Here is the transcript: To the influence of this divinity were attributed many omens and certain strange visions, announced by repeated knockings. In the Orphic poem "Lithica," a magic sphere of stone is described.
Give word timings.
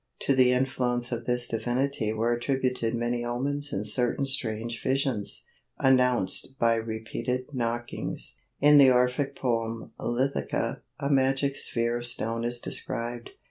To 0.21 0.33
the 0.35 0.51
influence 0.51 1.11
of 1.11 1.25
this 1.25 1.47
divinity 1.47 2.11
were 2.11 2.33
attributed 2.33 2.95
many 2.95 3.23
omens 3.23 3.71
and 3.71 3.85
certain 3.85 4.25
strange 4.25 4.81
visions, 4.81 5.45
announced 5.77 6.57
by 6.57 6.73
repeated 6.73 7.53
knockings. 7.53 8.41
In 8.59 8.79
the 8.79 8.89
Orphic 8.89 9.35
poem 9.35 9.91
"Lithica," 9.99 10.81
a 10.99 11.09
magic 11.11 11.55
sphere 11.55 11.97
of 11.97 12.07
stone 12.07 12.43
is 12.43 12.59
described. 12.59 13.29